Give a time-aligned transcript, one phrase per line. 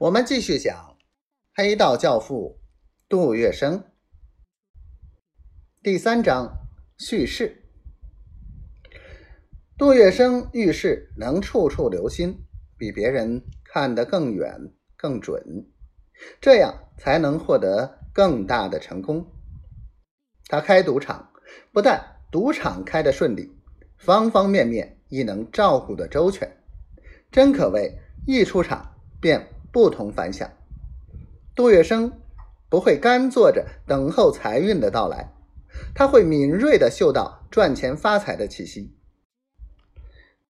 [0.00, 0.96] 我们继续讲
[1.56, 2.60] 黑道教父
[3.08, 3.82] 杜月笙
[5.82, 7.64] 第三章叙事。
[9.76, 15.66] 杜月笙遇事能处处留心，比别人看得更远更准，
[16.40, 19.26] 这样才能获得更大的成功。
[20.46, 21.32] 他开赌场，
[21.72, 23.52] 不但赌场开得顺利，
[23.96, 26.48] 方方面面亦能照顾得周全，
[27.32, 29.57] 真可谓一出场便。
[29.70, 30.50] 不同凡响，
[31.54, 32.12] 杜月笙
[32.70, 35.32] 不会干坐着等候财运的到来，
[35.94, 38.94] 他会敏锐的嗅到赚钱发财的气息。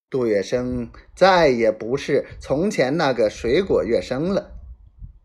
[0.08, 4.52] 杜月笙再也不是从前那个水果月笙了，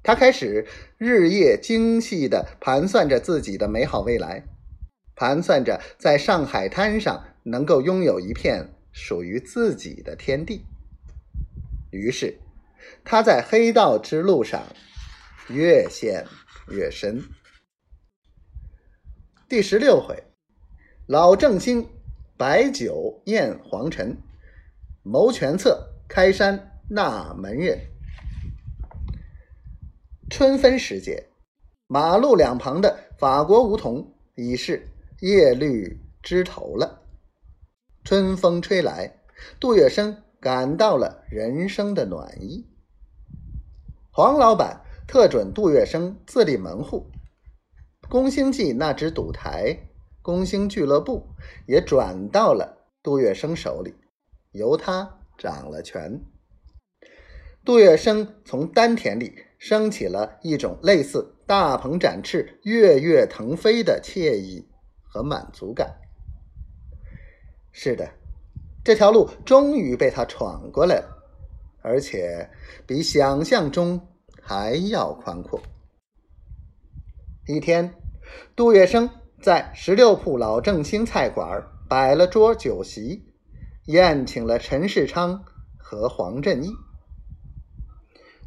[0.02, 0.66] 他开始
[0.98, 4.44] 日夜精细的盘算着自己的美好未来，
[5.16, 10.66] 盘算着在上海滩上能够拥有一片属于自己的天地。
[11.92, 12.40] 于是。
[13.04, 14.62] 他在黑道之路上
[15.50, 16.26] 越陷
[16.70, 17.24] 越深。
[19.50, 20.24] 第十六回，
[21.08, 21.88] 老正兴
[22.38, 24.18] 摆酒宴黄尘，
[25.04, 27.78] 谋权策开山纳门人。
[30.30, 31.28] 春分时节，
[31.88, 34.88] 马路两旁的法国梧桐已是
[35.20, 37.02] 叶绿枝头了。
[38.04, 39.20] 春风吹来，
[39.60, 42.68] 杜月笙感到了人生的暖意。
[44.16, 47.10] 黄老板特准杜月笙自立门户，
[48.10, 49.76] 宫星记那只赌台
[50.22, 51.30] 宫星俱乐部
[51.66, 53.96] 也转到了杜月笙手里，
[54.52, 56.24] 由他掌了权。
[57.66, 64.70] 杜月笙从丹田里升起了一种类似大鹏展翅、跃跃腾飞的惬意
[65.02, 65.98] 和满足感。
[67.72, 68.12] 是的，
[68.84, 71.13] 这条路终于被他闯过来了。
[71.84, 72.50] 而且
[72.88, 74.08] 比想象中
[74.42, 75.62] 还要宽阔。
[77.46, 77.94] 一天，
[78.56, 79.10] 杜月笙
[79.42, 83.26] 在十六铺老正兴菜馆摆了桌酒席，
[83.88, 85.44] 宴请了陈世昌
[85.78, 86.72] 和黄振义。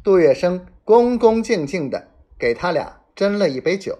[0.03, 2.07] 杜月笙恭恭敬敬的
[2.39, 3.97] 给他俩斟了一杯酒，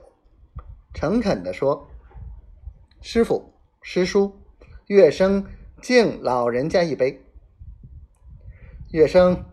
[0.95, 1.87] 诚恳的说
[3.01, 3.53] ：“师傅、
[3.83, 4.41] 师叔，
[4.87, 5.45] 月笙
[5.81, 7.23] 敬老人家一杯。”
[8.91, 9.43] 月笙，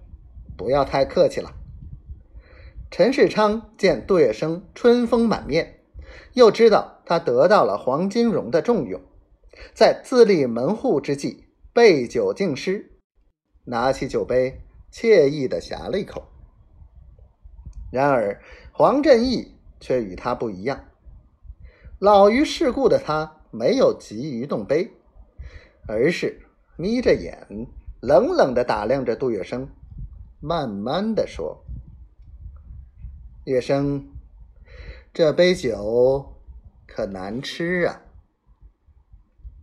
[0.56, 1.52] 不要太客气了。
[2.88, 5.80] 陈世昌见杜月笙春风满面，
[6.34, 9.02] 又知道他得到了黄金荣的重用，
[9.74, 12.92] 在自立门户之际，备酒敬师，
[13.64, 14.60] 拿起酒杯，
[14.92, 16.28] 惬意的呷了一口。
[17.90, 18.40] 然而
[18.70, 20.84] 黄振义却与他不一样，
[21.98, 24.92] 老于世故的他没有急于动杯，
[25.88, 26.46] 而是
[26.76, 27.48] 眯着眼。
[28.06, 29.66] 冷冷的打量着杜月笙，
[30.38, 31.64] 慢慢的说
[33.44, 34.02] ：“月笙，
[35.14, 36.34] 这杯酒
[36.86, 38.02] 可难吃啊。”